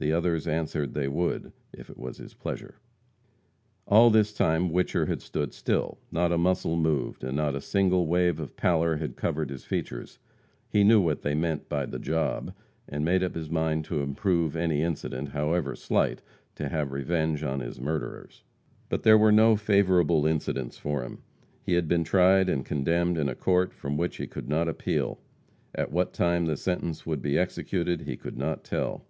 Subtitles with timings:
[0.00, 2.78] The others answered they would, if it was his pleasure.
[3.84, 8.06] All this time Whicher had stood still; not a muscle moved, and not a single
[8.06, 10.20] wave of pallor had covered his features.
[10.70, 12.54] He knew what they meant by "the job,"
[12.88, 16.22] and made up his mind to improve any incident, however slight,
[16.54, 18.44] to have revenge on his murderers.
[18.88, 21.24] But there were no favorable incidents for him.
[21.60, 25.18] He had been tried and condemned in a court from which he could not appeal.
[25.74, 29.04] At what time the sentence would be executed he could not tell.